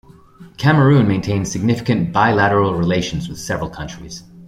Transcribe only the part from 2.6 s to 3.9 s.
relations with several